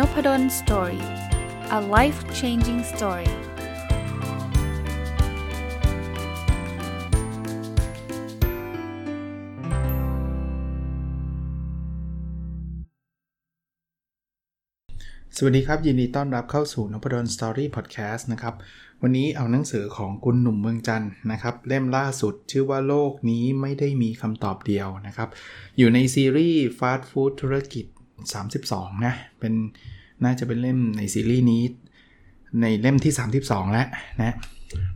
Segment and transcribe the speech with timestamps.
[0.00, 1.04] Nopadol Story
[1.78, 3.32] a life changing story
[15.36, 18.54] สวัสดีครับ ยินดีต้อนรับเข้าสู่นพดล Story podcast นะครับ
[19.02, 25.28] วันนี้เอาหนังสือของคุณหนุ่มเมืองจันท์นะครับ เล่มล่าสุดชื่อว่าโลกนี้ไม่ได้มีคำตอบเดียวนะครับ
[25.78, 27.86] อยู่ในซีรีส์ฟาสต์ฟู้ดธุรกิจ
[28.62, 29.52] 32 นะ เป็น
[30.24, 31.62] น่าจะเป็นเล่มในซีรีส์นี้
[32.60, 33.86] ในเล่มที่ 32 แล้ว
[34.20, 34.34] นะ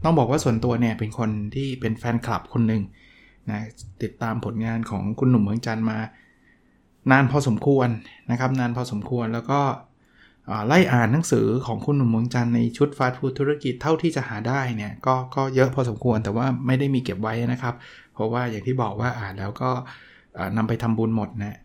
[0.04, 2.82] ต้องบอกว่าส่วนตัวเนี่ย เป็นคนที่เป็นแฟนคลับคนหนึ่ง
[3.50, 3.60] นะ
[4.02, 5.98] ติดตามผลงานของคุณหนุ่มเมืองจันมา
[7.10, 7.88] นานพอสมควร
[8.30, 9.60] นะครับ นานพอสมควรแล้วก็
[10.66, 17.74] ไล่อ่านหนังสือของคุณหนุ่มเมืองจันในชุดฟาสต์ฟู้ดธุรกิจเท่าที่จะหาได้เนี่ยก็ก็เยอะพอสมควรแต่ว่าไม่ได้มีเก็บไว้นะครับ
[18.14, 19.70] เพราะว่าอย่างที่บอกว่าอ่านแล้วก็
[20.56, 21.58] นำไปทำบุญหมดนะ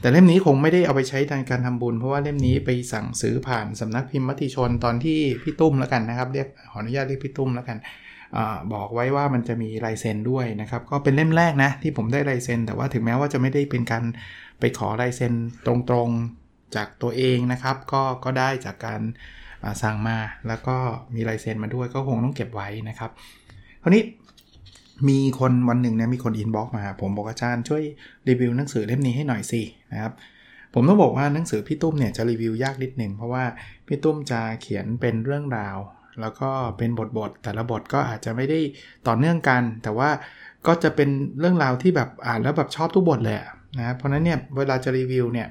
[0.00, 7.78] แต่เล่มนี้คงไม่ได้เอาไปใช้ในการทำบุญ เพราะว่าเล่มนี้ไปสั่งซื้อผ่านสำนักพิมพ์มติชนตอนที่พี่ตุ้มแล้วกันนะครับเรียกขออนุญาตเรียกพี่ตุ้มแล้วกัน
[8.36, 8.38] อ
[8.72, 14.04] บอกไว้ว่ามันจะมีลายเซ็นด้วยนะครับ ก็เป็นเล่มแรกนะที่ผมได้ลายเซ็น แต่ว่าถึงแม้ว่าจะไม่ได้เป็นการ
[14.60, 15.32] ไปขอลายเซ็น
[15.66, 19.00] ตรงๆจากตัวเองนะครับ ก็ก็ได้จากการ
[19.82, 20.76] สั่งมาแล้วก็
[21.14, 23.10] มีลายเซ็นมาด้วยก็คงต้องเก็บไว้นะครับ
[23.82, 24.02] คราวนี้
[25.08, 27.82] มีคนวันหนึ่งเนี่ยมีคน inbox มาผมบอกอาจารย์ช่วย
[28.28, 30.12] รีวิวหนังสือเล่มนี้ให้หน่อยสินะครับ
[30.74, 33.44] ผมต้องบอกว่าหนังสือพี่ตุ้มเนี่ยจะรีวิวยากนิดหนึ่งเพราะว่า
[33.86, 35.76] พี่ตุ้มจะเขียนเป็นเรื่องราว
[36.20, 38.58] แล้วก็เป็นบทบทแต่ละบทก็อาจจะไม่ได้
[39.06, 40.10] ต่อเนื่องกัน แต่ว่า
[40.66, 43.36] ก็จะเป็นเรื่องราวที่แบบอ่านแล้วแบบชอบทุกบทเลย
[43.78, 45.48] นะเพราะนั้นเนี่ยเวลาจะรีวิวเนี่ย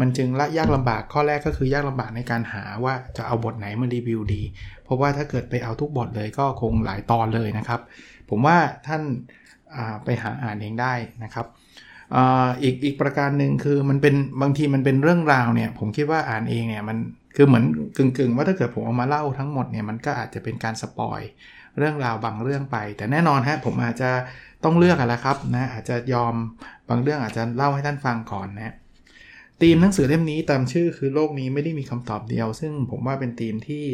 [0.00, 4.42] มันจึงละยากลำบากข้อแรกก็คือยากลำบากในการหาว่าจะเอาบทไหนมารีวิวดี
[4.84, 7.80] เพราะว่าถ้าเกิดไปเอาทุกบทเลยก็คงหลายตอนเลยนะครับ
[8.30, 9.02] ผมว่าท่าน
[10.04, 10.94] ไปหาอ่านเองได้
[11.24, 11.46] นะครับ
[12.62, 16.98] อีกอีกประการหนึ่งคือมันเป็นบางทีมันเป็นเรื่องราวเนี่ย ผมคิดว่าอ่านเองเนี่ยมัน
[17.36, 17.64] คือเหมือน
[17.96, 21.20] กึ่งๆ ว่าถ้าเกิดผมเอามาเล่าทั้งหมดเนี่ยมันก็อาจจะเป็นการสปอย
[21.78, 24.10] เรื่องราวบางเรื่องไป แต่แน่นอนฮะผมอาจจะ
[24.64, 26.34] ต้องเลือกกันแล้วครับนะอาจจะยอม
[26.88, 28.74] บางเรื่องอาจจะเล่าให้ท่านฟังก่อนนะ
[29.60, 33.86] ธีมหนังสือเล่มนี้ตามชื่อคือโลกนี้ไม่ได้มีคำตอบเดียว ซึ่งผมว่าเป็นธีมที่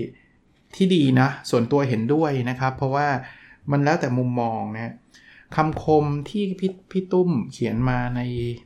[0.76, 3.08] ที่ดีนะส่วนตัวเห็นด้วยนะครับ เพราะว่า
[3.72, 4.94] มันแล้วแต่มุมมองนะ
[5.56, 8.20] คำคมที่พี่พี่ตุ้มเขียนมาใน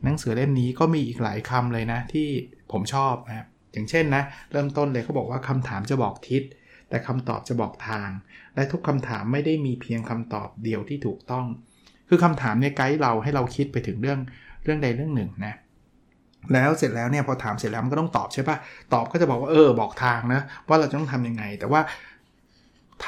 [0.05, 2.29] หนังสือเล่มนี้ก็มีอีกหลายคำเลยนะที่
[2.73, 4.23] ผมชอบนะอย่างเช่นนะ
[4.53, 6.43] เริ่มต้นเลยเขาบอกว่าคำถามจะบอกทิศ
[6.89, 8.09] แต่คำตอบจะบอกทาง
[8.55, 11.47] และทุกคำถามไม่ได้มีเพียงคำตอบเดียวที่ถูกต้อง
[12.09, 14.19] คือคำถามเนี่ยไกด์เราให้เราคิดไปถึงเรื่อง
[14.65, 15.55] เรื่องใดเรื่องหนึ่งนะ
[16.53, 18.57] แล้วเสร็จแล้วเนี่ยพอถามเสร็จแล้วมันก็ต้องตอบใช่ปะ
[18.93, 21.81] ตอบก็จะบอกว่าเออบอกทางนะว่าเราจะต้องทำยังไง แต่ว่า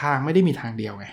[0.01, 1.07] ทางไม่ได้มีทางเดียวไง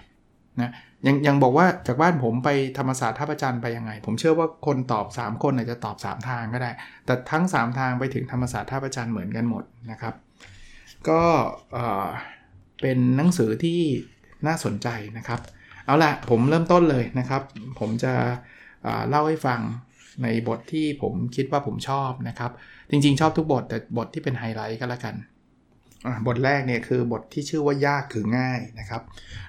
[0.61, 0.71] นะ
[1.07, 6.71] ยังยังบอกว่าจากบ้านผมไปธรรมศาสตร์ท่าประจันไปยังไง ผมเชื่อว่าคนตอบ 3 คนอาจจะตอบ 3 ทางก็ได้
[7.05, 10.13] แต่ทั้ง 3 ทางไปถึงธรรมศาสตร์ท่าประจันเหมือนกันหมดนะครับ
[11.09, 11.21] ก็
[12.81, 13.79] เป็นหนังสือที่
[14.47, 14.87] น่าสนใจ
[15.17, 15.39] นะครับ
[15.85, 17.41] เอาละผมเริ่มต้นเลยนะครับ
[17.79, 18.13] ผมจะ
[19.09, 19.59] เล่าให้ฟัง
[20.23, 22.51] ในบทที่ผมคิดว่าผมชอบนะครับ
[22.89, 25.15] จริงๆ ชอบทุกบทแต่บทที่เป็นไฮไลท์ก็แล้วกัน
[26.27, 29.01] บทแรกเนี่ยคือบทที่ชื่อว่ายากคือง่ายนะครับ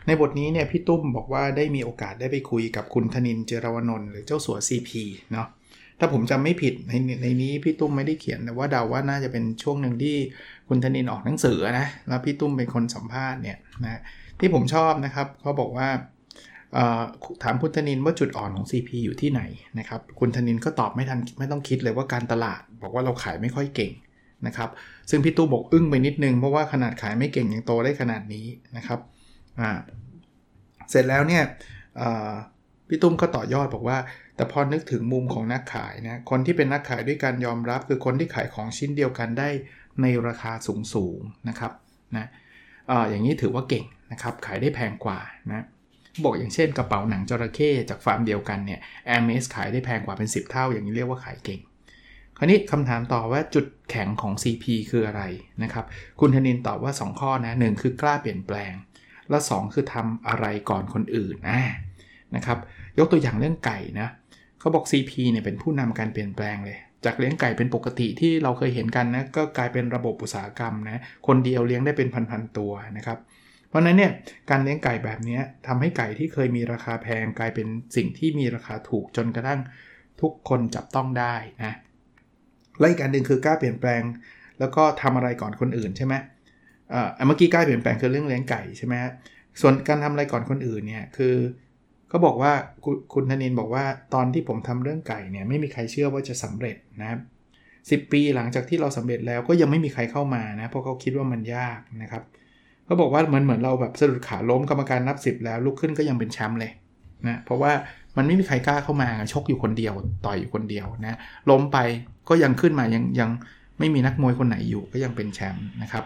[0.07, 4.91] ในบทนี้เนี่ยพี่ตุ้มบอกว่าได้มีโอกาสได้ไปคุยกับคุณธนินเจรวนนท์หรือเจ้าสัว CP
[5.33, 5.49] เนาะ
[5.99, 6.93] ถ้าผมจำไม่ผิดใน
[7.23, 10.17] ในนี้พี่ตุ้มไม่ได้เขียนแต่ว่าเดาว่าน่าจะเป็นช่วงหนึ่งที่
[10.69, 14.01] คุณธนินออกหนังสือนะแล้วพี่ตุ้มเป็นคนสัมภาษณ์เนี่ยนะ
[14.41, 15.89] ที่ผมชอบนะครับเขาบอกว่า
[17.43, 19.43] ถามคุณธนินว่าจุดอ่อนของ CP อยู่ที่ไหน
[19.79, 23.93] นะครับคุณธนินก็ตอบไม่ทันไม่ต้องคิดเลยว่าการตลาด บอกว่าเราขายไม่ค่อยเก่ง
[24.47, 24.71] นะครับ
[25.11, 28.47] ซึ่งพี่ตู้บอกอึ้งไปนิดนึง เพราะว่าขนาดขายไม่เก่งยังโตได้ขนาดนี้
[28.77, 28.99] นะครับ
[29.61, 29.71] อ่า
[30.91, 31.43] เสร็จแล้วเนี่ย
[32.89, 33.99] พี่ตุ้มก็ต่อยอดบอกว่า
[34.37, 39.49] แต่พอนึกถึงมุมของนักขายนะคนที่เป็นนักขายด้วยการยอมรับ คือคนที่ขายของชิ้นเดียวกันได้
[40.03, 41.19] ในราคาสูงสูง
[41.49, 41.73] นะครับ
[42.17, 42.27] นะ
[42.91, 45.21] ออย่างนี้ถือว่าเก่งนะครับขายได้แพงกว่า
[45.53, 45.65] นะ
[46.25, 51.61] บอกอย่างเช่นกระเป๋าหนังจระเข้จากฟาร์มเดียวกันเนี่ยแอร์เมสขายได้แพงกว่าเป็น 10 เท่า อย่างนี้เรียกว่าขายเก่ง
[52.39, 55.23] คราวนี้คำถามต่อว่าจุดแข็งของ CP คืออะไร
[55.63, 55.85] นะครับ
[56.21, 58.73] คุณธนินตอบว่า 2 ข้อนะหคือกล้าเปลี่ยนแปลง
[59.31, 61.61] และ 2 คือทำอะไรก่อนคนอื่นนะ
[62.37, 62.59] นะครับ
[62.99, 64.09] ยกตัวอย่างเรื่องไก่นะ
[64.59, 73.19] เขาบอก CP เนี่ยเป็นผู้นำการเปลี่ยนแปลงเลย จากเลี้ยงไก่เป็นปกติที่เราเคยเห็นกันนะก็กลายเป็นระบบอุตสาหกรรมนะคนเดียวเลี้ยงได้เป็นพันๆตัวนะครับ
[73.69, 74.13] เพราะนั้นเนี่ย
[74.51, 77.67] การเลี้ยงไก่แบบนี้ทำให้ไก่ที่เคยมีราคาแพงกลายเป็น
[77.97, 79.61] สิ่งที่มีราคาถูกจนกระทั่ง
[80.21, 81.35] ทุกคนจับต้องได้
[81.65, 81.75] นะ
[82.79, 84.03] และอีกอันหนึ่งคือกล้าเปลี่ยนแปลง
[84.61, 86.15] แล้วก็ทำอะไรก่อนคนอื่นใช่ไหม
[86.93, 88.95] อ่าเมื่อกี้กล้าเปลี่ยนแปลงคือเรื่องเลี้ยงไก่ใช่ไหม
[89.61, 91.35] ส่วนการทำอะไรก่อนคนอื่นเนี่ยคือ
[92.13, 92.53] ก็บอกว่า
[93.15, 93.85] คุณธนินบอกว่า
[94.15, 97.21] ตอนที่ผมทำเรื่องไก่เนี่ยไม่มีใครเชื่อว่าจะสำเร็จนะครับ
[98.07, 102.23] 10ปีหลังจากที่เราสำเร็จแล้วก็ยังไม่มีใครเข้ามานะเพราะเขาคิดว่ามันยากนะครับ
[102.85, 106.73] เขาบอกว่าเหมือนเหมือนเราแบบสะดุดขาล้มกรรมการนับ 10 แล้วลุกขึ้นก็ยังเป็นแชมป์เลย
[107.27, 107.73] นะเพราะว่า
[108.17, 109.95] มันไม่มีใครกล้าเข้ามาชกอยู่คนเดียว
[110.27, 111.19] ต่อยอยู่คนเดียวนะ
[111.51, 111.79] ล้มไป
[112.29, 113.31] ก็ยังขึ้นมายังยัง
[113.79, 116.05] ไม่มีนักมวยคนไหนอยู่ก็ยังเป็นแชมป์นะครับ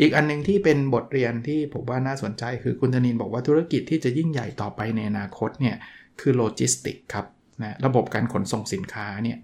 [0.00, 5.76] อีกอันนึงที่เป็นบทเรียนที่ผมว่าน่าสนใจคือคุณธนินบอกว่าธุรกิจที่จะยิ่งใหญ่ต่อไปในอนาคตเนี่ย
[6.20, 7.26] คือโลจิสติกส์ครับ
[7.62, 9.38] นะระบบการขนส่งสินค้าเนี่ย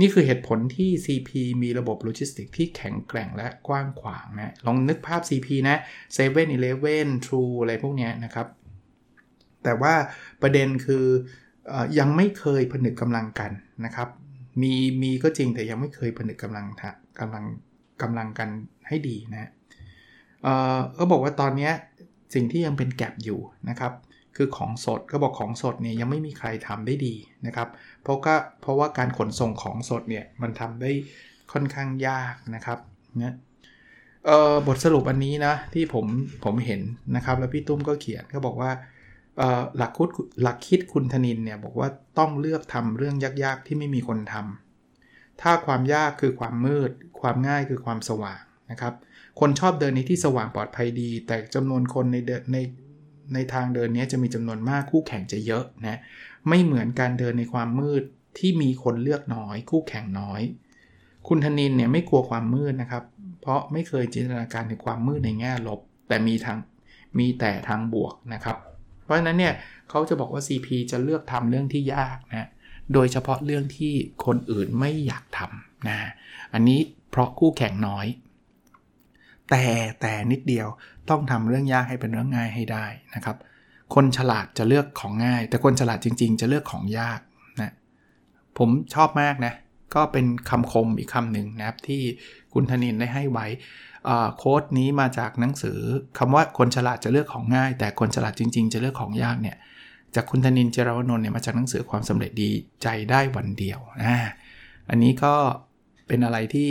[0.00, 1.30] นี่คือเหตุผลที่ CP
[1.62, 5.76] มีระบบโลจิสติกส์ที่แข็งแกร่งและกว้างขวางนะ ลองนึกภาพ CP นะ
[6.16, 8.46] 7-Eleven True อะไรพวกนี้นะครับ
[9.64, 9.94] แต่ว่า
[10.42, 11.04] ประเด็นคือ
[11.70, 13.52] อยังไม่เคยผนึกกำลังกัน
[13.84, 14.08] นะครับ
[14.62, 16.66] มีมีก็จริงแต่ยังไม่เคยผนึกกำลัง
[17.20, 17.44] กำลัง
[18.02, 18.48] กำลังกัน
[18.88, 19.50] ให้ดีนะ
[20.98, 21.70] ก็บอกว่าตอนนี้
[22.34, 23.92] สิ่งที่ยังเป็นแกลบอยู่นะครับ
[24.36, 27.14] คือของสดก็บอกของสดเนี่ยยังไม่มีใครทำได้ดี
[27.46, 27.68] นะครับ
[28.02, 30.90] เพราะก็เพราะว่าการขนส่งของสดเนี่ยมันทำได้
[31.52, 32.78] ค่อนข้างยากนะครับ
[33.18, 33.34] เนี่ย
[34.66, 36.06] บทสรุปอันนี้นะที่ผม
[36.44, 36.80] ผมเห็น
[37.16, 38.70] นะครับ แล้วพี่ตุ้มก็เขียนก็บอกว่า
[39.76, 40.08] หลักคุด
[40.42, 41.88] หลักคิดคุณธนินเนี่ยบอกว่า
[42.18, 46.90] ต้องเลือกทำเรื่องยากๆที่ไม่มีคนทำถ้าความยากคือความมืด
[47.20, 48.94] ความง่ายคือความสว่างนะครับ
[49.40, 52.58] คนชอบเดินในที่สว่างปลอดภัยดี แต่จำนวนคนในเดินใน
[53.34, 55.98] ในทางเดินนี้จะมีจำนวนมากคู่แข่งจะเยอะนะ
[56.48, 58.02] ไม่เหมือนการเดินในความมืด
[58.38, 60.42] ที่มีคนเลือกน้อย คู่แข่งน้อย
[61.28, 63.04] คุณธนินเนี่ยไม่กลัวความมืดนะครับ
[63.40, 66.58] เพราะไม่เคยจินตนาการถึงความมืดในแง่ลบ แต่มีทาง
[67.18, 68.56] มีแต่ทางบวกนะครับ
[69.06, 69.54] เพราะฉะนั้นเนี่ย
[69.90, 72.48] เขาจะบอกว่า CP จะเลือกทำเรื่องที่ยากนะ
[72.94, 73.92] โดยเฉพาะเรื่องที่
[74.26, 75.98] คนอื่นไม่อยากทำนะ
[76.54, 76.80] อันนี้
[77.10, 78.06] เพราะคู่แข่งน้อย
[79.50, 79.64] แต่
[80.00, 80.68] แต่นิดเดียว
[81.10, 83.36] ต้องทำเรื่องยากให้เป็นเรื่องง่ายให้ได้นะครับ
[83.94, 87.20] คนฉลาดจะเลือกของง่าย แต่คนฉลาดจริง ๆ จะเลือกของยาก
[87.60, 87.72] นะ
[88.58, 89.54] ผมชอบมากนะ
[89.94, 92.02] ก็เป็นคำคมอีกคำหนึ่งนะครับที่
[92.52, 93.46] คุณธนินได้ให้ไว้
[94.36, 95.78] โค้ดนี้มาจากหนังสือ
[96.18, 99.56] คำว่าคนฉลาดจะเลือกของง่าย แต่คนฉลาดจริง ๆ จะเลือกของยากเนี่ย
[100.14, 102.50] จากคุณธนินเจรวนนท์เนี่ยมาจากหนังสือความสำเร็จดี
[102.82, 104.18] ใจได้วันเดียวนะ
[104.90, 105.34] อันนี้ก็
[106.08, 106.70] เป็นอะไรที่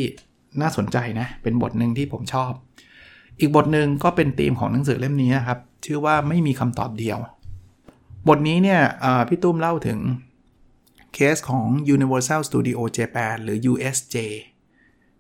[0.62, 2.52] น่าสนใจนะ เป็นบทหนึ่งที่ผมชอบ
[3.40, 7.18] อีกบทหนึ่งก็เป็นธีมของหนังสือเล่มนี้นะครับ ชื่อว่าไม่มีคำตอบเดียว
[8.28, 8.82] บทนี้เนี่ย
[9.30, 10.00] พี่ตุ้มเล่าถึง
[11.14, 14.16] เคสของ Universal Studio Japan หรือ USJ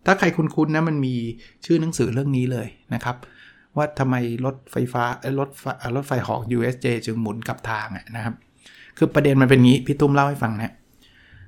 [0.06, 1.16] ถ้าใครคุ้นๆนะมันมี
[1.66, 3.16] ชื่อหนังสือเรื่องนี้เลยนะครับ
[3.78, 4.16] ว่าทำไม
[4.46, 5.04] รถไฟฟ้า
[5.40, 5.50] รถ
[5.96, 8.36] รถไฟหอก USJ จึงหมุนกับทางนะครับ
[8.98, 10.74] คือประเด็นมันเป็นงี้ พี่ตุ้มเล่าให้ฟังนะ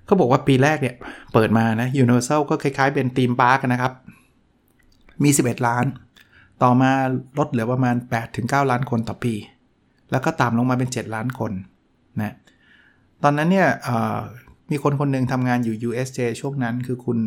[0.06, 0.95] เขาบอกว่าปีแรกเนี่ย
[1.33, 3.94] เปิดมานะ Universal ก็คล้ายๆเป็นทีมพาร์คนะครับ
[5.24, 5.86] มี 11 ล้าน
[6.63, 6.92] ต่อมา
[7.38, 7.95] ลดเหลือประมาณ
[8.33, 9.33] 8-9 ล้านคนต่อปี
[10.12, 11.51] แล้วก็ตามลงมาเป็น 7 ล้านคน
[12.21, 12.33] นะ
[13.24, 13.68] ตอนนั้นเนี่ย
[14.71, 17.18] มีคนคนหนึ่งทำงานอยู่ USJ ช่วงนั้นคือคุณ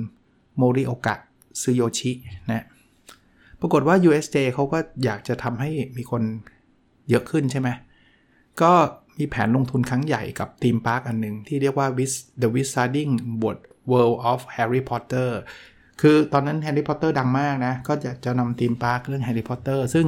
[0.57, 1.17] โมริโอกะ
[1.63, 2.13] ซึโยชิ
[2.51, 2.65] นะ
[3.61, 6.23] ปรากฏว่า USJ เขาก็อยากจะทำให้มีคน
[7.11, 7.69] เยอะขึ้นใช่ไหม
[8.63, 8.73] ก็
[9.19, 11.89] มีแผนลงทุนครั้งใหญ่กับ theme park อันหนึ่งที่เรียกว่า
[12.43, 13.13] The Wizarding
[13.91, 15.31] World of Harry Potter
[16.01, 20.07] คือตอนนั้นแฮร์รี่พอตเตอร์ดังมากนะ ก็จะจะนำ theme park เรื่องแฮร์รี่พอตเตอร์ซึ่ง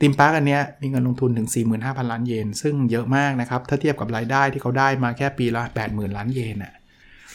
[0.00, 1.48] theme park อันเนี้ยมีเงินลงทุนถึง
[1.80, 6.74] 45,000 ล้านเยน ซึ่งเยอะมากนะครับ ถ้าเทียบกับรายได้ที่เขาได้มาแค่ปีละ 80,000 ล้านเยนอะ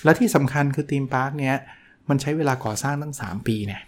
[0.03, 1.55] และที่สำคัญคือทีมพาร์คเนี้ย
[2.09, 3.81] มันใช้เวลาก่อสร้างตั้ง 3 ปีเนี่ย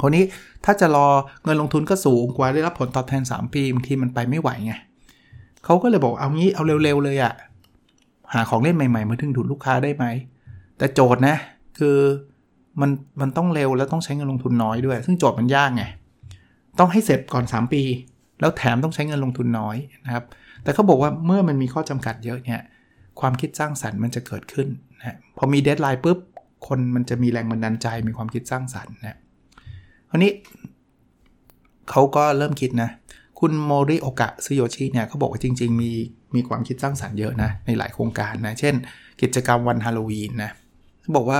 [0.00, 0.24] คนนี้
[0.64, 1.08] ถ้าจะรอ
[1.44, 4.72] เงินลงทุนก็สูงกว่าได้รับผลตอบแทน 3 ปีบางทีมันไปไม่ไหวไง
[5.64, 7.34] เขาก็เลยบอกเอางี้เอาเร็วๆเลยอะ
[8.32, 10.04] หาของเล่นใหม่ๆ มาถึงดูดลูกค้าได้ไหม
[10.78, 11.36] แต่โจทย์นะ
[11.78, 11.96] คือ
[12.80, 15.84] มันมันต้องเร็วแล้วต้องใช้เงินลงทุนน้อยด้วย ซึ่งโจทย์มันยากไง
[16.78, 17.82] ต้องให้เสร็จก่อน 3 ปี
[18.40, 20.24] แล้วแถมต้องใช้เงินลงทุนน้อยนะครับ
[20.62, 22.62] แต่เขาบอกว่าเมื่อมันมีข้อจำกัดเยอะเนี่ย
[23.20, 26.18] ความคิดสร้างสรรค์มันจะเกิดขึ้นนะพอมี deadline ปุ๊บ
[26.66, 29.16] คนมันจะมีแรงบันดาลใจมีความคิดสร้างสรรค์นะ
[30.10, 30.32] คราวนี้
[31.90, 32.90] เขาก็เริ่มคิดนะ
[33.40, 35.90] คุณโมริโอกะซึโยชิเนี่ยเขาบอกว่าจริง ๆ มี
[36.34, 38.74] มีความคิดสร้างสรรค์เยอะนะในหลายโครงการนะ เช่น
[39.22, 40.50] กิจกรรมวันฮาโลวีนนะ
[41.00, 41.38] เขาบอกว่า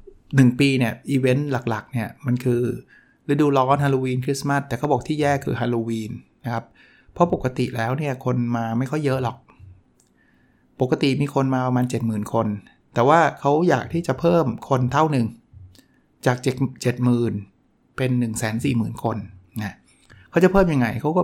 [0.00, 2.60] 1 ปีเนี่ยอีเวนต์หลักๆเนี่ยมันคือ
[3.28, 6.12] ฤดูร้อนฮาโลวีนคริสต์มาสแต่เขาบอกที่แย่คือฮาโลวีน
[6.44, 6.64] นะครับ
[7.12, 9.36] เพราะปกติแล้วเนี่ยคนมาไม่ค่อยเยอะหรอก
[10.80, 12.46] ปกติมีคนมาประมาณ 70,000 คน
[12.94, 15.26] แต่ว่าเขาอยากที่จะเพิ่มคนเท่าหนึ่ง
[16.26, 16.36] จาก
[17.16, 18.10] 70,000 เป็น
[18.52, 19.16] 140,000 คน
[19.62, 19.74] นะ
[20.30, 21.22] เขาจะเพิ่มยังไงเขาก็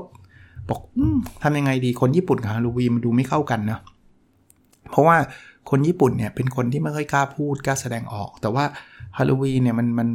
[0.69, 0.81] บอก
[1.43, 3.81] ทำยังไงดีคนญี่ปุ่นกับฮาโลวีนมันดูไม่เข้ากันเนาะ
[4.91, 5.17] เพราะว่า
[5.71, 8.65] คนญี่ปุ่นเนี่ยเป็นคนที่ไม่ค่อยกล้าพูดกล้าแสดงออก แต่ว่า
[9.17, 10.09] ฮาโลวีนเนี่ยมันมัน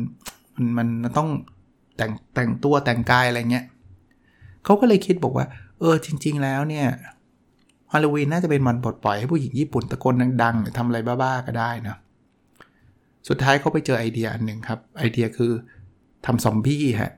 [0.56, 1.30] มันมันต้อง
[1.98, 3.66] แต่งแต่งตัวแต่งกายอะไรเงี้ย
[4.66, 5.46] เขาก็เลยคิดบอกว่า
[5.80, 6.88] เออจริง ๆ แล้วเนี่ย
[7.94, 11.98] ฮาโลวีนน่าจะเป็นมันปลดปล่อยให้ผู้หญิงญี่ปุ่นตะโกนดังๆหรือทำอะไรบ้าๆก็ได้นะ
[13.28, 15.52] สุดท้ายเขาไปเจอไอเดียอันหนึ่งครับ ไอเดียคือ
[16.26, 17.14] ทำซอมบี้ฮะ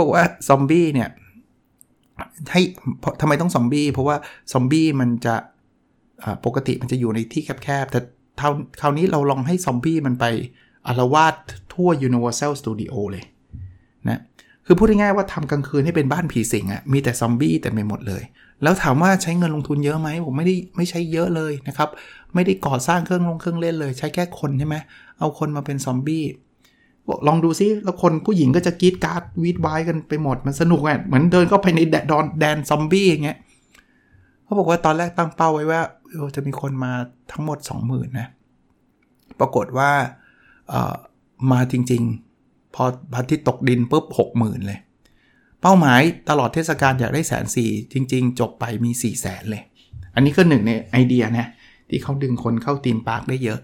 [0.00, 1.08] บอกว่าซอมบี้เนี่ย
[2.52, 2.62] ให้
[3.20, 4.16] ทำไมต้องซอมบี้เพราะว่า
[4.52, 5.34] ซอมบี้มันจะ
[6.44, 8.00] ปกติมันจะอยู่ในที่แคบๆ แต่
[8.80, 10.24] คราวนี้เราลองให้ซอมบี้มันไป
[10.86, 11.34] อารวาส
[11.72, 13.24] ทั่ว Universal Studio เลย
[14.08, 14.20] นะ
[14.66, 18.22] คือพูดง่ายๆว่าทำกลางคืนให้เป็นบ้านผีสิงอะ่ะมีแต่ซอมบี้แต่ไม่หมดเลย
[18.62, 21.88] แล้วถามว่าใช้เงินลงทุนเยอะไหมผมไม่ได้ไม่ใช้เยอะเลยนะครับ
[22.34, 24.76] ไม่ได้ก่อสร้างเครื่องลงเครื่องเล่นเลย ใช้แค่คนใช่ไหม
[25.18, 26.24] เอาคนมาเป็นซอมบี้
[27.26, 33.38] ลองดูซิแล้วคนผู้หญิงก็จะกรีดการ์ดวีดไว้กันไปหมดมันสนุกอะเหมือนเดินเข้าไปในแดนแดนซอมบี้อย่างเงี้ย
[34.44, 35.80] เขาบอกว่าตอนแรกตั้งเป้าไว้ว่า
[36.36, 36.92] จะมีคนมา
[37.32, 38.28] ทั้งหมด 20,000นะ
[39.40, 39.90] ปรากฏว่า
[41.52, 42.23] มาจริงๆ
[42.74, 44.04] พอพระอาทิตย์ตกดินปุ๊บ
[44.34, 44.78] 60,000เลย
[45.60, 46.00] เป้าหมาย
[46.30, 49.62] ตลอดเทศกาลอยากได้แสนสี่จริง ๆ จบไปมี4 0 0แสนเลย
[50.14, 51.46] อันนี้ก็หนึ่งในไอเดียนะ
[51.88, 53.60] ที่เขาดึงคนเข้าตีมพาร์คได้เยอะ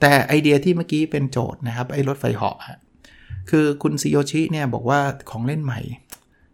[0.00, 2.56] แต่ไอเดียที่เมื่อกี้เป็นโจทย์นะครับไอ้รถไฟเหาะ
[3.50, 5.00] คือคุณซิโยชิเนี่ยบอกว่า
[5.30, 5.80] ของเล่นใหม่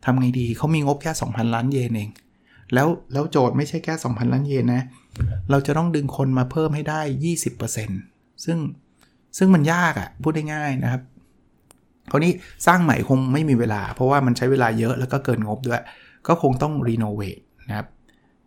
[0.04, 2.10] ทำไงดีเขามีงบแค่ 2,000 ล้านเยนเอง
[2.74, 4.82] แล้วแล้วโจทย์ไม่ใช่แค่ 2,000 ล้านเยนนะ
[5.50, 7.00] เราจะต้องดึงคนมาเพิ่มให้ได้
[7.72, 8.58] 20%ซึ่ง
[9.38, 11.02] ซึ่งมันยากอะ่ะ พูดได้ง่ายนะครับ
[12.10, 12.32] คราวนี้
[12.66, 15.82] สร้างใหม่คงไม่มีเวลา เพราะว่ามันใช้เวลาเยอะแล้วก็เกินงบด้วย
[16.26, 17.38] ก็คงต้องรีโนเวท
[17.68, 17.86] นะครับ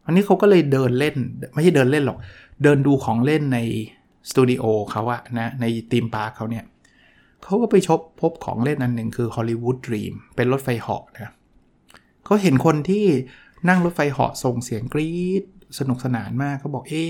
[0.05, 1.15] อันนี้เขาก็เลยเดินเล่น
[1.53, 2.17] ไม่ใช่เดินเล่นหรอก
[2.63, 3.59] เดินดูของเล่นใน
[4.29, 6.65] สตูดิโอเขาอะนะในทีมพาร์คเขาเนี่ย
[7.43, 11.33] เขาก็ไปชบพบของเล่นอันหนึ่งคือ Hollywood Dream เป็นรถไฟเหาะนะ
[12.25, 13.05] เขาเห็นคนที่
[13.69, 15.43] นั่งรถไฟเหาะส่งเสียงกรี๊ด
[15.79, 17.09] สนุกสนานมากเขาบอกเอ๊ะ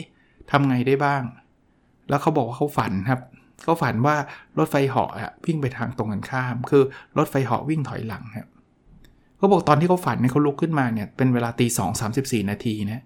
[0.52, 1.24] ทำไงได้บ้าง
[2.10, 3.22] แล้วเขาบอกว่าเขาฝันครับ
[3.64, 4.16] เขาฝันว่า
[4.58, 6.84] รถไฟเหาะอะวิ่งไปทางตรงกันข้าม คือ
[7.18, 8.48] รถไฟเหาะวิ่งถอยหลังครับ
[9.38, 13.02] เขาบอกตอนที่เขาฝันเนี่ยเขาลุกขึ้นมาเนี่ยเป็นเวลาตีสองสามสิบสี่นาทีนะ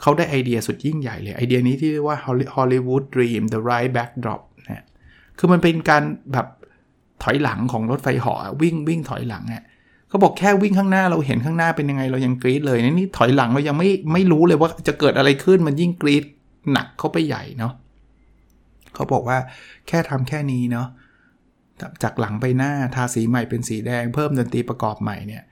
[0.00, 2.18] เขาได้ไอเดียสุดยิ่งใหญ่เลยไอเดียนี้ที่เรียกว่า
[2.54, 4.84] Hollywood Dream the right backdrop นะ
[5.38, 6.46] คือมันเป็นการแบบ
[7.22, 9.62] ถอยหลังของรถไฟเหาะวิ่งวิ่งถอยหลังอะ
[10.08, 16.24] เขาบอกแค่วิ่งข้างหน้าเราเห็นข้างหน้าเป็นยังไงเรายังกรี๊ดเลยนี่ถอยหลังเรายังไม่ไม่รู้เลยว่าจะเกิดอะไรขึ้นมันยิ่งกรี๊ด
[16.72, 17.72] หนักเข้าไปใหญ่เนาะ
[18.94, 19.38] เขาบอกว่า
[19.88, 20.88] แค่ทำแค่นี้เนาะ
[22.02, 25.42] จากหลังไปหน้าทาสีใหม่เป็นสีแดงเพิ่มดนตรีประกอบใหม่เนี่ย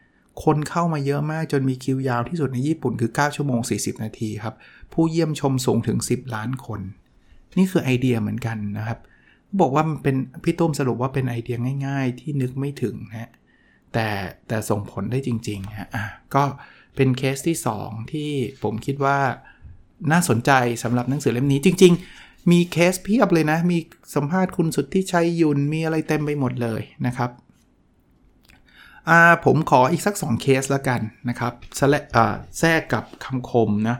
[0.44, 4.54] คนเข้ามาเยอะมากจนมีคิวยาวที่สุดในญี่ปุ่นคือ 9 ชั่วโมง 40 นาทีครับ
[4.92, 6.80] ผู้เยี่ยมชมสูงถึง 10 ล้านคน
[7.58, 8.98] นี่คือไอเดียเหมือนกันนะครับ
[9.60, 11.56] บอกว่ามันเป็นพี่ตุ้มสรุปว่าเป็นไอเดีย
[11.86, 13.30] ง่าย ๆ ที่นึกไม่ถึงนะ
[13.92, 14.08] แต่
[14.48, 16.04] แต่ส่งผลได้จริงๆฮะอะ
[16.34, 16.42] ก็
[16.96, 18.30] เป็นเคสที่ 2 ที่
[18.62, 19.18] ผมคิดว่า
[20.12, 20.50] น่าสนใจ
[20.82, 23.78] สำหรับหนังสือเล่มนี้จริง ๆ มีเคสเพียบเลยนะ มี
[24.14, 27.30] สัมภาษณ์คุณสุดที่ชัยยุนมีอะไรเต็มไปหมดเลยนะครับ
[29.44, 33.96] ผมขออีกสัก 2 เคสแล้วกันนะครับแทรกกับคำคมนะ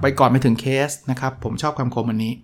[0.00, 2.34] ไปก่อนไปถึงเคสนะครับ ผมชอบคำคมอันนี้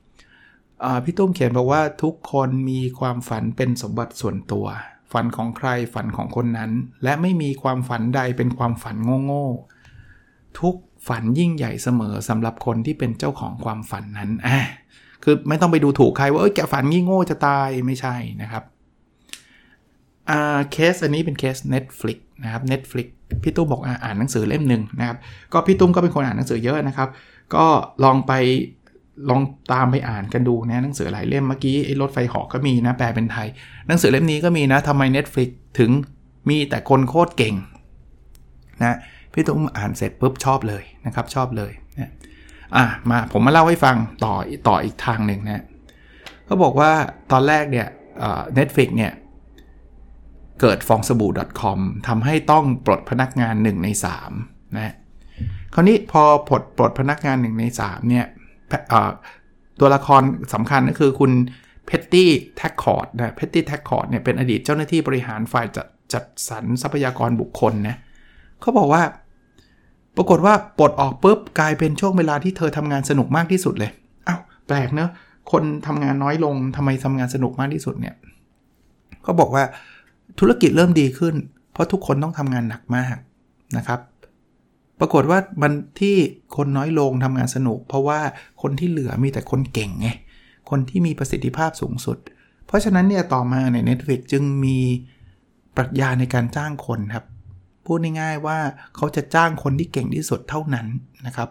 [1.05, 4.67] พี่ตุ้มเขียนบอกว่าทุกคนมีความฝันเป็นสมบัติส่วนตัว
[5.13, 6.71] ฝันของใครฝันของคนนั้น
[7.05, 10.75] และไม่มีความฝันใดเป็นความฝันโง่ๆทุก
[11.09, 14.59] ฝันยิ่งใหญ่เสมอสำหรับคนที่เป็นเจ้าของความฝันนั้นอะ
[15.25, 18.63] คือไม่ต้องไปดูถูกใครว่าเอ้ยแกฝันงี้โง่จะตายไม่ใช่นะครับ
[20.31, 23.07] อ่าเคสอันนี้เป็นเคส Netflix นะครับ Netflix
[23.43, 25.17] พี่ตุ้มบอกอ่านหนังสือเล่มหนึ่งนะครับ
[25.53, 27.09] ก็พี่ตุ้มก็เป็นคนอ่านหนังสือเยอะนะครับ
[27.55, 27.67] ก็
[28.05, 28.33] ลองไป
[29.31, 29.41] ลอง
[29.73, 33.49] ตามไปอ่านกันดูนะหนังสือหลายเล่มเมื่อกี้ไอ้รถไฟหอกก็มีนะแปลเป็นไทย
[33.89, 35.49] หนังสือเล่มนี้ก็มีนะทำไม Netflix
[35.79, 35.91] ถึง
[36.49, 37.55] มีแต่คนโคตรเก่ง
[38.85, 38.97] นะ
[39.37, 42.11] พี่ตุ้มอ่านเสร็จปุ๊บชอบเลยนะครับชอบเลยนะ
[42.77, 44.35] อะมาผมมาเล่าให้ฟังต่อ
[44.69, 45.65] ต่ออีกทางหนึ่งนะ
[46.47, 46.91] เขาบอกว่า
[47.33, 47.87] ตอนแรกเนี่ย
[48.55, 49.13] Netflix เนี่ย
[50.61, 51.79] เกิดฟองสบู่ .com
[52.09, 53.89] ทำให้ต้องปลดพนักงาน 1 ใน
[54.33, 54.95] 3นะ
[55.75, 58.27] คราวนี้พอปลดปลดพนักงาน 1 ใน3เนี่ย
[59.81, 60.23] ตัวละคร
[60.55, 61.33] สำคัญก็คือคุณ
[61.87, 67.97] Patty McCord นะ Patty McCord เนี่ยเป็นอดีตเจ้าหน้าที่บริหารฝ่ายจัดจัดสรรทรัพยากรบุคคลนะ
[68.61, 69.03] เขาบอกว่า
[70.17, 73.91] ปรากฏว่าปลดออกปุ๊บกลายเป็นช่วงเวลาที่เธอทำงานสนุกมากที่สุดเลย
[74.29, 75.11] อา้าวแปลกเนอะ
[75.53, 78.15] คนทำงานน้อยลงทำไมทำงานสนุกมากที่สุดเนี่ย
[79.23, 79.65] เขาบอกว่า
[80.41, 81.35] ธุรกิจเริ่มดีขึ้น
[81.73, 83.17] เพราะทุกคนต้องทำงานหนักมาก
[83.77, 84.01] นะครับ
[85.01, 86.17] ปรากฏว่ามันที่
[86.57, 88.21] คนน้อยลงทำงานสนุก เพราะว่า
[88.63, 90.09] คนที่เหลือมีแต่คนเก่งไง
[90.71, 92.19] คนที่มีประสิทธิภาพสูงสุด
[92.67, 94.79] เพราะฉะนั้นเนี่ยต่อมาใน Netflix จึงมี
[95.77, 97.25] ปรัชญาในการจ้างคนครับ
[97.87, 98.59] พูดง่ายๆว่า
[98.97, 100.87] เขาจะจ้างคนที่เก่งที่สุดเท่านั้น
[101.27, 101.49] นะครับ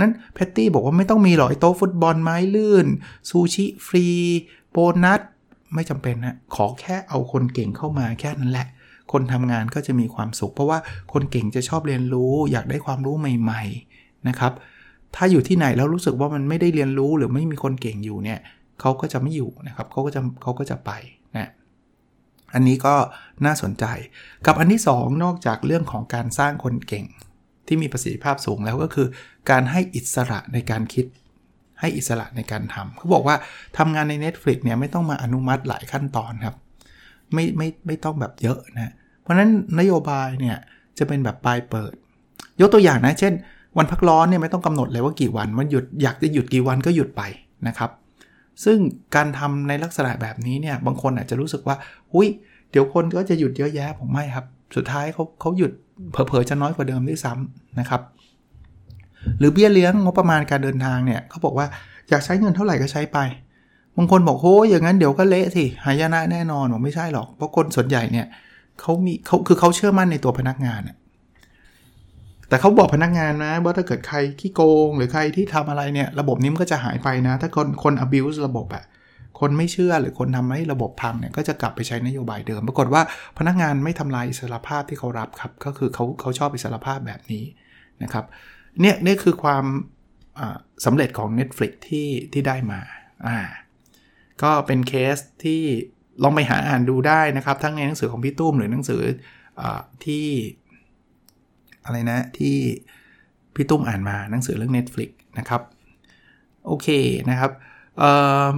[0.00, 2.86] นั้นแพตตี้บอกว่าไม่ต้องมีหรอกไอโต๊ะฟุตบอลไม้ลื่น
[3.28, 4.06] ซูชิฟรี
[4.70, 5.20] โบนัส
[5.74, 8.66] ไม่จำเป็นนะขอแค่เอาคนเก่งเข้ามาแค่นั้นแหละ
[9.12, 10.78] คนทำงานก็จะมีความสุข เพราะว่า
[11.12, 14.52] คนเก่งจะชอบเรียนรู้ อยากได้ความรู้ใหม่ๆนะครับ
[15.16, 18.38] ถ้าอยู่ที่ไหนแล้วรู้สึกว่ามันไม่ได้เรียนรู้หรือไม่มีคนเก่งอยู่เนี่ย
[18.80, 20.90] เขาก็จะไม่อยู่นะครับเขาก็จะเขาก็จะไป
[21.36, 21.50] นะ
[22.54, 22.94] อันนี้ก็
[23.46, 23.84] น่าสนใจ
[24.46, 27.06] กับอันที่ 2 นอกจากเรื่องของการสร้างคนเก่ง
[27.66, 29.06] ที่มีประสิทธิภาพสูงแล้วก็คือ
[29.50, 31.06] การให้อิสระในการคิด
[31.80, 33.36] ให้อิสระในการทำเขาบอกว่า
[33.78, 36.56] ทำงานใน Netflix เนี่ยไม่ต้องมาอนุมัติหลายขั้นตอนครับ
[37.34, 40.56] ไม่ไม่ไม่ต้องแบบเยอะนะเพราะฉะนั้นนโยบายเนี่ย
[40.98, 41.92] จะเป็นแบบปลายเปิด
[42.60, 43.32] ยกตัวอย่างนะ เช่น
[43.78, 47.22] วันพักร้อนเนี่ยไม่ต้องกำหนดเลยว่ากี่วัน มันหยุดอยากจะหยุดกี่วันก็หยุดไป
[47.66, 47.90] นะครับ
[48.64, 48.78] ซึ่ง
[49.14, 51.76] การทำในลักษณะแบบนี้เนี่ยบางคนอาจจะรู้สึกว่า
[52.12, 52.28] หุย
[52.70, 55.72] เดี๋ยวคนก็จะหยุดเยอะแยะผมไม่ครับ สุดท้ายเขาเขาหยุด
[56.12, 58.00] เผลอๆจะน้อยกว่าเดิมด้วยซ้ำนะครับ
[59.38, 61.66] หรือเบี้ยเลี้ยงงบประมาณการเดินทางเนี่ยเขาบอกว่า
[62.08, 63.18] อยากใช้เงินเท่าไหร่ก็ใช้ไป
[63.96, 68.26] บางคนบอกโอ้ยอย่างนั้นเดี๋ยวก็เละสิหายนะแน่นอนผมไม่ใช่หรอก เพราะคนส่วนใหญ่เนี่ย
[68.80, 70.80] เขามีเขาคือเขาเชื่อมั่นในตัวพนักงาน
[72.50, 78.84] แต่เขาบอกพนักงานนะ ว่าถ้าเกิดใครขี้โกง หรือใครที่ทำอะไรเนี่ย ระบบนี้มันก็จะหายไปนะ ถ้าคนคน abuse ระบบอะ
[79.40, 83.02] คนไม่เชื่อหรือคนทำให้ระบบพังเนี่ยก็จะกลับไปใช้นโยบายเดิม ปรากฏว่า
[83.38, 87.44] พนักงานไม่ทำลายอิสรภาพที่เขารับครับ ก็คือเขาเขาชอบอิสรภาพแบบนี้
[88.02, 88.24] นะครับ
[88.80, 89.64] เนี่ยนี่คือความ
[90.84, 92.80] สำเร็จของ Netflix ที่ที่ได้มา
[93.26, 93.38] อ่า
[94.42, 95.62] ก็เป็นเคสที่
[96.22, 99.02] ลองไปหาอ่านดูได้นะครับ ทั้งในหนังสือของพี่ตุ้มหรือหนังสือ
[99.60, 99.62] อ
[100.04, 100.26] ที่
[101.90, 102.56] อะไรนะที่
[103.54, 105.62] พี่ตุ้มอ่านมาหนังสือเรื่อง Netflix นะครับ
[106.66, 106.88] โอเค
[107.30, 107.52] นะครับ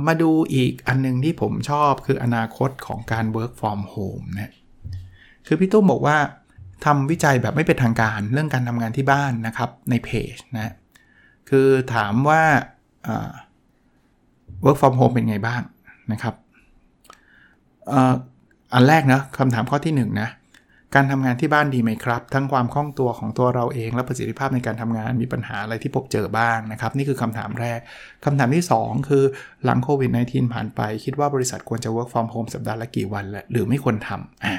[0.07, 4.53] มาดูอีกอันนึงที่ผมชอบคืออนาคตของการ work from home นะ
[5.47, 6.17] คือพี่ตุ้มบอกว่า
[6.85, 10.73] ทำวิจัยแบบไม่เป็นทางการเรื่องการทำงานที่บ้านนะครับในเพจนะ
[11.51, 12.43] คือถามว่า
[14.65, 15.63] work from home เป็นไงบ้าง
[16.13, 16.35] นะครับ
[18.75, 20.29] อันแรกนะคำถามข้อที่1นนะ
[20.95, 27.79] การทำงานที่บ้านดีไหมครับ ทั้งความคล่องตัวของตัวเราเองและประสิทธิภาพในการทำงานมีปัญหาอะไรที่พบเจอบ้างนะครับ นี่คือคำถามแรก
[28.25, 29.25] คำถามที่ 2 คือ
[29.65, 34.55] หลังโควิด -19 ผ่านไป คิดว่าบริษัทควรจะ work from home สัปดาห์ละกี่วันและหรือไม่ควรทำอ่า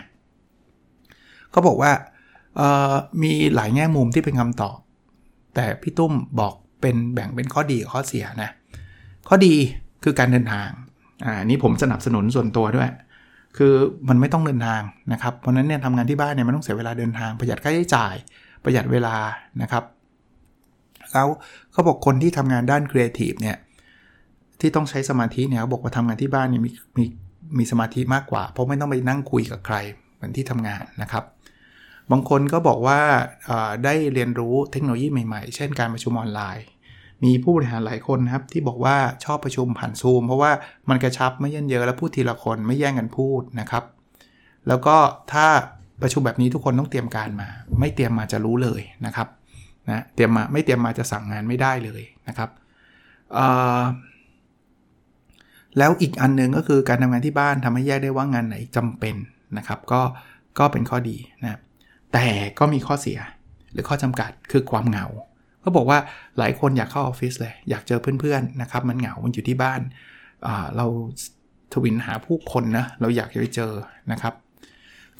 [1.53, 1.91] ก็บอกว่า
[3.23, 4.77] มีหลายแง่มุมที่เป็นคำตอบ
[5.55, 8.49] แต่พี่ตุ้มบอกเป็นแบ่งเป็นข้อดีข้อเสียนะ
[9.27, 9.53] ข้อดี
[10.03, 10.69] คือการเดินทาง
[11.25, 12.89] อ่านี้ผมสนับสนุนส่วนตัวด้วย
[13.57, 13.73] คือ
[14.09, 14.81] มันไม่ต้องเดินทาง
[15.13, 18.15] นะครับ เพราะนั้นเนี่ยทำงานที่บ้านเนี่ยมันต้องเสียเวลาเดินทาง ประหยัดค่าใช้จ่าย
[18.63, 19.15] ประหยัดเวลา
[19.61, 19.83] นะครับ
[21.13, 21.27] แล้ว
[21.71, 23.57] เขาบอกคนที่ทำงานด้านครีเอทีฟเนี่ย
[24.59, 27.05] ที่ต้องใช้สมาธิเนี่ยเขาบอกว่าทำงานที่บ้านเนี่ยมีมี
[27.57, 29.75] มีสมาธิมากกว่า เพราะไม่ต้องไปนั่งคุยกับใคร
[30.15, 31.23] เหมือนที่ทำงานนะครับ
[32.11, 32.99] บางคนก็บอกว่า
[33.85, 36.65] ได้เรียนรู้เทคโนโลยีใหม่ๆ เช่นการประชุมออนไลน์
[37.23, 40.51] มีผู้บริหารหลายคนนะครับ ที่บอกว่าชอบประชุมผ่านซูม เพราะว่า
[40.89, 43.83] มันกระชับไม่เยิ่นเย้อแล้วพูดทีละคนไม่แย่งกันพูดนะครับ
[44.67, 44.95] แล้วก็
[45.33, 45.47] ถ้า
[46.01, 49.27] ประชุมแบบนี้ทุกคนต้องเตรียมการมา ไม่เตรียมมาจะรู้เลยนะครับ
[49.89, 52.49] นะเตรียมมาไม่เตรียมมาจะสั่งงานไม่ได้เลยนะครับ
[55.77, 59.15] แล้วอีกอันนึงก็คือการทำงานที่บ้านทำให้แยกได้ว่างานไหนจำเป็น
[59.57, 60.01] นะครับ ก็
[60.59, 61.59] ก็เป็นข้อดีนะ
[62.13, 62.25] แต่
[62.59, 63.19] ก็มีข้อเสีย
[63.71, 65.07] หรือข้อจำกัดคือความเหงา
[65.63, 65.99] เขาบอกว่า
[66.39, 69.81] หลายคนอยากเข้าออฟฟิศเลย อยากเจอเพื่อนๆนะครับ มันเหงา มันอยู่ที่บ้าน
[70.77, 70.85] เรา
[71.73, 73.71] ทวินหาผู้คนนะ เราอยากจะไปเจอ
[74.11, 74.33] นะครับ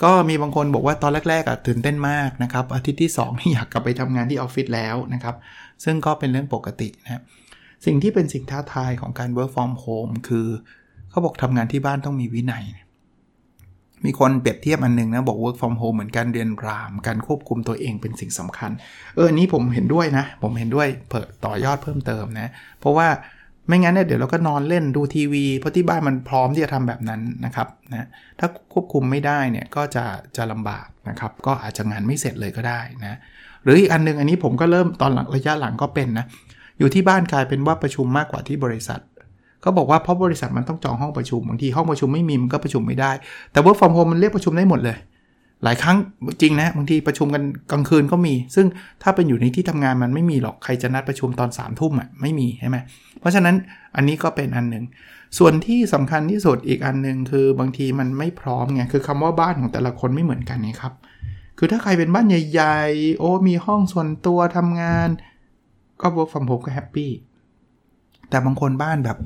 [0.04, 5.36] ก็มีบางคนบอกว่าตอนแรกๆอะตื่นเต้นมากนะครับ อาทิตย์ที่2นี่อยากกลับไปทำงานที่ออฟฟิศแล้วนะครับ
[5.84, 7.22] ซึ่งก็เป็นเรื่องปกตินะ
[7.86, 10.48] สิ่งที่เป็นสิ่งท้าทายของการ work from home คือ
[11.10, 12.64] เขาบอกทำงานที่บ้านต้องมีวินัย
[14.06, 18.72] มีคนเปรียบเทียบอันนึงนะ บอก work from home เหมือนการเรียนราม การควบคุมตัวเองเป็นสิ่งสำคัญ
[19.16, 23.08] เออนี้ผมเห็นด้วยนะ ผมเห็นด้วยเพิ่ต่อยอดเพิ่มเติมนะ เพราะว่า
[23.68, 28.08] ไม่งั้นเนี่ยเดี๋ยวเราก็นอนเล่นดูทีวี เพราะที่บ้านมันพร้อมที่จะทำแบบนั้นนะครับนะ
[28.40, 30.06] ถ้าควบคุมไม่ได้เนี่ยก็จะ
[30.38, 33.18] จะลำบากนะครับ ก็อาจจะงานไม่เสร็จเลยก็ได้นะ
[33.64, 36.26] หรืออีกอันนึงอันนี้ผมก็เริ่มตอนหลังระยะหลังก็เป็นนะ
[36.80, 39.00] อยู่ที่บ้านกลายเป็นว่าประชุมมากกว่าที่บริษัท
[39.64, 43.12] ก็บอกว่าเพราะบริษัทมันต้องจองห้องประชุมบางทีห้องประชุมไม่มีมันก็ประชุมไม่ได้
[43.52, 44.98] แต่ work from home มันเรียกประชุมได้หมดเลย
[45.64, 45.98] หลายครั้ง
[46.42, 48.68] จริงนะบางทีประชุมกันกลางคืนก็มี ซึ่ง
[49.04, 52.78] ถ้าเป็นอยู่ในที่ทำงานมันไม่มีหรอกใครจะนัดประชุมตอน3ามทุ่มอะไม่มีใช่ไหม
[53.20, 53.56] เพราะฉะนั้น
[53.96, 54.84] อันนี้ก็เป็นอันหนึ่ง
[55.38, 60.94] ส่วนที่สำคัญที่สุดอีกอันหนึ่งคือบางทีมันไม่พร้อมไงคือคำว่าบ้านของแต่ละคนไม่เหมือนกันนี่ครับ
[61.58, 65.10] คือถ้าใครเป็นบ้านใหญ่ๆ โอ้มีห้องส่วนตัวทำงาน
[66.02, 67.12] ก็ work from home ก็แฮปปี้
[68.30, 69.18] แต่บางคนบ้านแบบ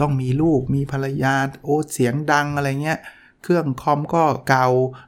[0.00, 1.34] ต้องมีลูกมีภรรยา
[1.64, 2.98] โอ้เสียงดังอะไรเงี้ย
[3.42, 4.66] เครื่องคอมก็เกา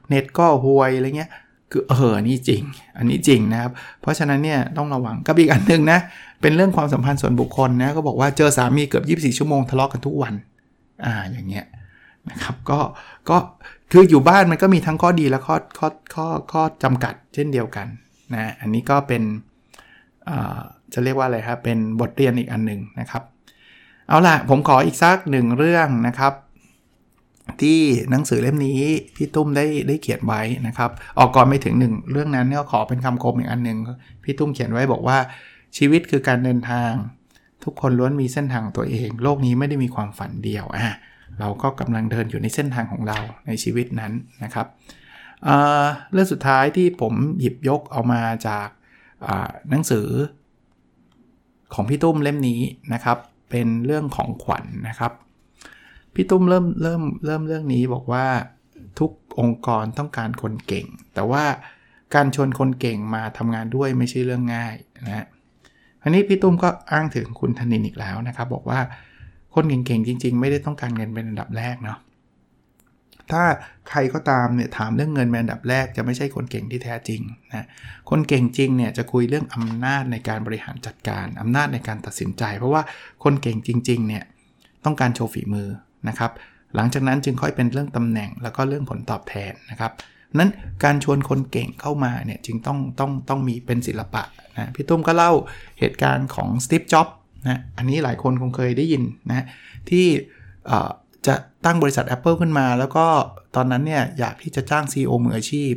[0.09, 1.31] เน็ตก็ห่วยอะไรเงี้ย
[1.71, 2.61] คือเออนนี้จริง
[2.97, 5.99] อันนี้จริงนะครับ เพราะฉะนั้นเนี่ยต้องระวังกับอีกอันหนึ่งนะ
[6.41, 10.33] เป็นเรื่องความสัมพันธ์ส่วนบุคคลนะ ก็บอกว่าเจอสามีเกือบ 24 ชั่วโมงทะเลาะกันทุกวัน
[11.05, 11.65] อ่า อย่างเงี้ย
[12.29, 12.79] นะครับ ก็
[13.29, 13.37] ก็
[13.91, 17.87] คืออยู่บ้านมันก็มีทั้งข้อดีและข้อ ข้อ ข้อ ข้อจำกัดเช่นเดียวกัน
[18.33, 19.23] นะ อันนี้ก็เป็น
[20.93, 23.23] จะเรียกว่าอะไรครับ เป็นบทเรียนอีกอันหนึ่งนะครับ
[24.07, 26.33] เอาล่ะผมขออีกสักหนึ่งเรื่องนะครับ
[27.61, 28.81] ที่หนังสือเล่มนี้
[29.15, 33.77] พี่ตุ้มได้ได้เขียนไว้นะครับ ออกก่อนไม่ถึงหนึ่งเรื่องนั้นก็ขอเป็นคำคมอีกอันหนึ่ง
[34.23, 35.17] พี่ตุ้มเขียนไว้บอกว่า
[35.77, 36.89] ชีวิตคือการเดินทาง
[37.63, 40.95] ทุกคนล้วนมีเส้นทางตัวเอง โลกนี้ไม่ได้มีความฝันเดียวอะ
[41.39, 44.11] เราก็กำลังเดินอยู่ในเส้นทางของเราในชีวิตนั้น
[44.43, 44.67] นะครับ
[46.11, 48.67] เรื่องสุดท้ายที่ผมหยิบยกเอามาจาก
[49.69, 50.07] หนังสือ
[51.73, 52.59] ของพี่ตุ้มเล่มนี้
[52.93, 53.17] นะครับ
[53.55, 55.11] เป็นเรื่องของขวัญนนะครับ
[56.13, 58.25] พี่ตุ้มเริ่มเริ่มเริ่มเรื่องนี้บอกว่า
[58.99, 61.43] ทุกองค์กรต้องการคนเก่ง แต่ว่า
[62.15, 65.25] การชวนคนเก่งมาทำงานด้วยไม่ใช่เรื่องง่ายนะ
[66.03, 68.79] อันนี้พี่ตุ้มก็อ้างถึงคุณธนินอีกแล้วนะครับ บอกว่า
[69.53, 71.97] คนเก่งๆจริง ๆ ไม่ได้ต้องการเงินเป็นอันดับแรกเนาะ
[73.31, 73.43] ถ้า
[73.89, 77.21] ใครก็ตามเนี่ยถามเรื่องเงินเป็นดับแรกจะไม่ใช่คนเก่งที่แท้จริง
[77.53, 77.65] นะ
[78.09, 82.81] คนเก่งจริงเนี่ยจะคุยเรื่องอำนาจในการบริหารจัดการอำนาจในการตัดสินใจ เพราะว่า
[83.23, 84.23] คนเก่งจริงๆเนี่ย
[84.85, 85.67] ต้องการโชว์ฝีมือ
[86.09, 86.31] นะครับ
[86.75, 89.91] หลังจากนั้นจึงค่อยเป็นเรื่องตำแหน่งแล้วก็เรื่องผลตอบแทนนะครับ
[90.39, 90.51] นั้น
[90.83, 94.23] การชวนคนเก่งเข้ามาเนี่ยจึงต้องต้องต้องมีเป็นศิลปะ
[94.57, 95.31] นะพี่ตุ้มก็เล่า
[95.79, 97.07] เหตุการณ์ของสตีฟจ็อบ
[97.47, 99.45] นะอันนี้หลายคนคงเคยได้ยินนะ
[99.89, 100.05] ที่
[101.27, 103.05] จะตั้งบริษัท Apple ขึ้นมา แล้วก็
[103.55, 105.73] ตอนนั้นเนี่ยอยากที่จะจ้าง CEO มืออาชีพ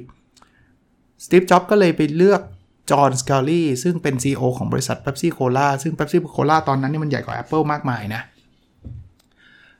[1.24, 2.42] สตีฟ จ็อบก็เลยไปเลือก
[2.90, 8.22] จอห์นสกาลี่ซึ่งเป็น CEO ของบริษัท Pepsi Cola ซึ่ง Pepsi Cola ตอนนั้นนี่มันใหญ่กว่า Apple มากมายนะ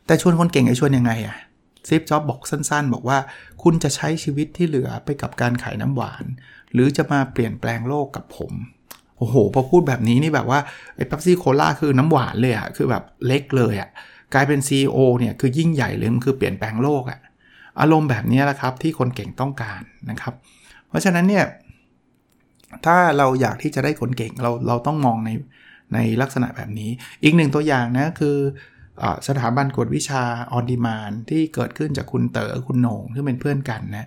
[0.07, 1.37] แต่ชวนคนเก่งจะชวนยังไงอะ
[1.89, 3.19] สตีฟ จ็อบบอกสั้นๆ บอกว่า
[3.63, 6.25] คุณจะใช้ชีวิตที่เหลือไปกับการขายน้ำหวาน
[6.73, 8.53] หรือจะมาเปลี่ยนแปลงโลกกับผม
[9.19, 10.61] โอ้โห พอพูดแบบนี้นี่แบบว่า
[10.97, 13.91] ไอ้เป๊ปซี่โคลาคือน้ำหวานเลยอะคือแบบเล็กเลยอะ
[14.35, 17.21] กลายเป็น CEO เนี่ยคือยิ่งใหญ่เลยมันคือเปลี่ยนแปลงโลกอะ
[17.81, 20.35] อารมณ์แบบนี้แหละครับที่คนเก่งต้องการนะครับ
[20.89, 21.45] เพราะฉะนั้นเนี่ย
[22.87, 25.31] ถ้าเราอยากที่จะได้คนเก่งเราเราต้องมองใน
[25.95, 26.91] ในลักษณะแบบนี้
[27.23, 28.37] อีกหนึ่งตัวอย่างนะคือ
[29.29, 34.07] สถาบันกวดวิชาออนดีมานที่เกิดขึ้นจากคุณเต๋อคุณโหน่งที่เป็นเพื่อนกันนะ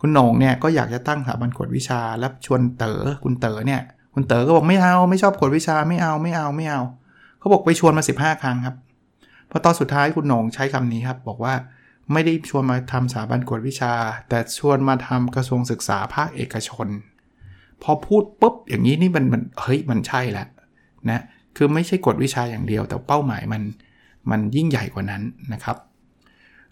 [0.00, 3.80] คุณโหน่งเนี่ยก็อยากจะตั้งสถาบันกวดวิชาแล้วชวนเต๋อคุณเต๋อเนี่ย
[4.14, 6.80] คุณเต๋อก็บอกไม่เอาไม่ชอบกวดวิชาไม่เอาไม่เอาไม่เอา
[7.38, 8.76] เขาบอกไปชวนมา 15 ครั้งครับ
[9.50, 11.54] พอตอนสุดท้ายคุณหนงใช้คำนี้ครับบอกว่า
[12.12, 13.92] ไม่ได้ชวนมาทำสถาบันกวดวิชา
[14.28, 16.88] แต่ชวนมาทำกระทรวงศึกษาภาคเอกชน
[17.82, 20.46] พอพูดปุ๊บอย่างนี้นี่มันมันเฮ้ยมันใช่แหละ
[21.10, 21.22] นะ
[21.56, 23.62] คือไม่ใช่กวดวิชาอย่างเดียว แต่เป้าหมายมัน
[24.30, 25.76] มันยิ่งใหญ่กว่านั้นนะครับ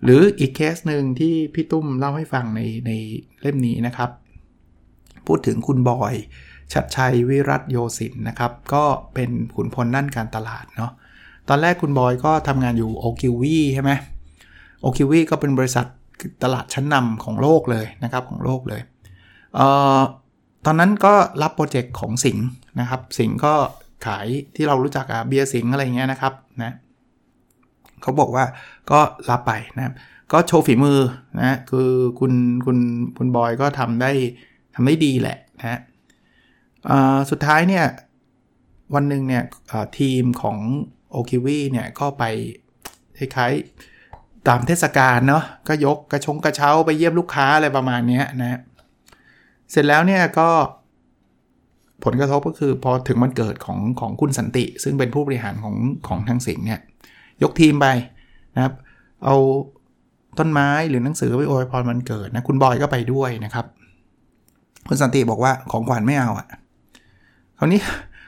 [0.02, 2.90] หรืออีกเคสหนึ่งที่พี่ตุ้มเล่าให้ฟังในใน
[3.40, 4.10] เล่มนี้นะครับ
[5.26, 6.14] พูดถึงคุณบอย
[6.72, 8.84] ชัดชัยวิรัตโยสินนะครับ ก็
[9.14, 10.92] เป็นขุนพลด้านการตลาดเนาะ
[11.48, 13.90] ตอนแรกคุณบอยก็ทำงานอยู่โอคิวีใช่ไหม
[14.80, 15.86] โอคิวีก็เป็นบริษัท
[16.42, 18.80] ตลาดชั้นนำของโลกเลยนะครับของโลกเลย
[19.54, 19.66] เอ่
[19.98, 20.00] อ
[20.66, 22.46] ตอนนั้นก็รับโปรเจกต์ของสิงห์
[22.80, 23.54] นะครับ สิงห์ก็
[24.06, 26.32] ขายที่เรารู้จักอะเบียร์สิงห์อะไรเงี้ยนะครับ
[26.62, 26.72] นะ
[28.02, 28.44] เขาบอกว่า
[28.90, 29.94] ก็รับไปนะครับ
[30.32, 31.00] ก็โชว์ฝีมือ
[31.40, 32.32] นะคือคุณ
[32.66, 32.78] คุณ
[33.18, 34.10] คุณบอยก็ทำได้
[34.74, 35.80] ทำได้ดีแหละนะ
[37.30, 37.84] สุดท้ายเนี่ย
[38.94, 39.42] วันหนึ่งเนี่ย
[39.98, 40.58] ทีมของ
[41.16, 42.24] โอคิวีเนี่ยก็ไป
[43.18, 48.60] คล้ายๆตามเทศกาลเนาะก็ยกกระชงกระเช้าไปเยี่ยมลูกค้าอะไรประมาณนี้นะ
[49.70, 50.48] เสร็จแล้วเนี่ยก็
[52.04, 55.74] ผลกระทบก็คือพอถึงวันเกิดของของคุณสันติ ซึ่งเป็นผู้บริหารของ
[56.08, 56.80] ของทางสิงเนี่ย
[57.42, 57.86] ยกทีมไป
[58.54, 58.74] นะครับ
[59.24, 59.36] เอา
[60.38, 63.66] ต้นไม้หรือหนังสือไปโอยพรมันเกิดนะคุณบอยก็ไปด้วยนะครับ
[64.88, 66.46] คุณสันติบอกว่าของขวัญไม่เอาอะ่ะ
[67.58, 67.80] คราวนี้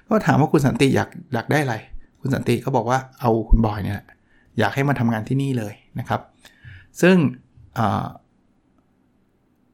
[0.09, 1.77] ก็ถามว่าคุณสันติอยากอยากได้อะไร
[2.21, 4.01] คุณสันติก็บอกว่าเอาคุณบอยเนี่ย
[4.59, 6.21] อยากให้มาทำงานที่นี่เลยนะครับ
[7.01, 7.17] ซึ่ง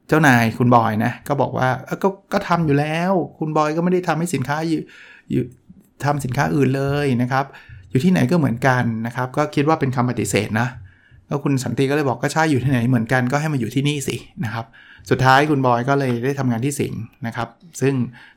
[0.07, 1.69] เจ้านายคุณบอยนะก็บอกว่า
[2.03, 4.81] ก็ก็ทำอยู่แล้ว คุณบอยก็ไม่ได้ทำให้สินค้าอยู่
[5.31, 5.43] อยู่
[6.03, 7.45] ทำสินค้าอื่นเลยนะครับ
[7.89, 10.67] อยู่ที่ไหนก็เหมือนกันนะครับ ก็คิดว่าเป็นคำปฏิเสธนะ
[11.27, 14.65] แล้วคุณสันติก็เลยบอกก็ใช่อยู่ที่ไหนเหมือนกันก็ให้มาอยู่ที่นี่สินะครับ
[15.09, 17.47] สุดท้ายคุณบอยก็เลยได้ทำงานที่สิงห์นะครับ
[17.81, 17.93] ซึ่ง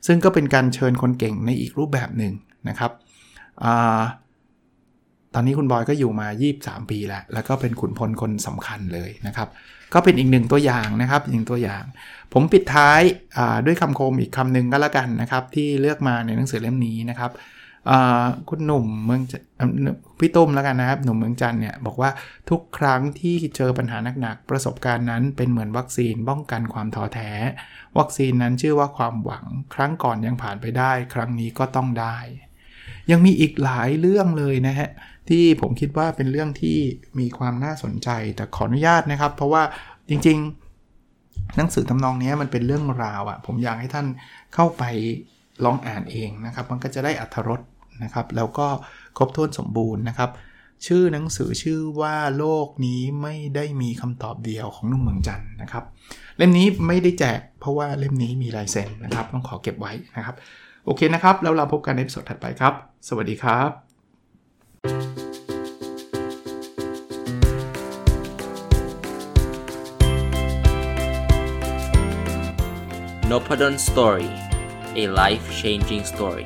[0.07, 2.33] ซึ่งก็เป็นการเชิญคนเก่งในอีกรูปแบบหนึ่ง
[2.69, 2.91] นะครับ
[5.33, 9.47] ตอนนี้คุณบอยก็อยู่มา 23 ปีแล้ว แล้วก็เป็นขุนพลคนสำคัญเลยนะครับ
[9.93, 11.83] ก็เป็นอีกหนึ่งตัวอย่างนะครับหนึ่งตัวอย่าง
[12.33, 13.01] ผมปิดท้าย
[13.65, 17.31] ด้วยคำคมอีกคำหนึ่งก็แล้วกันนะครับ ที่เลือกมาในหนังสือเล่มนี้นะครับ
[18.49, 19.21] คุณหนุ่มเมือง
[20.19, 22.09] พี่ตุ้มแล้วกันนะครับ หนุ่มเมืองจันเนี่ยบอกว่า
[22.49, 27.31] ทุกครั้งที่เจอปัญหาหนักๆประสบการณ์นั้นเป็นเหมือนวัคซีนป้องกันความท้อแท้
[27.99, 32.17] วัคซีนนั้นชื่อว่าความหวัง ครั้งก่อนยังผ่านไปได้ ครั้งนี้ก็ต้องได้
[33.11, 34.89] ยังมีอีกหลายเรื่องเลยนะฮะ
[35.29, 36.77] ที่ผมคิดว่าเป็นเรื่องที่
[37.19, 39.63] มีความน่าสนใจแต่ขออนุญาตนะครับ เพราะว่า
[40.09, 44.07] จริงๆ หนังสือทำนองนี้มันเป็นเรื่องราวอะ่ะผมอยากให้ท่าน
[44.55, 44.83] เข้าไป
[45.65, 47.61] ลองอ่านเองนะครับ มันก็จะได้อัธรส
[48.03, 48.67] นะครับ แล้วก็
[49.17, 50.29] ครบถ้วนสมบูรณ์นะครับ
[50.87, 55.83] ชื่อหนังสือชื่อว่าโลกนี้ไม่ได้มีคำตอบเดียวของนุ่มเมืองจันนะครับ
[56.37, 60.35] เล่มนี้ไม่ได้แจกเพราะว่าเล่มนี้มีลายเซ็นนะครับ ต้องขอเก็บไว้นะครับ
[60.89, 62.73] โอเคนะครับ แล้วเราพบกันในสดถัดไปครับ
[63.07, 63.69] สวัสดีครับ
[73.31, 74.29] n o p ด d o n Story
[75.01, 76.45] a life changing story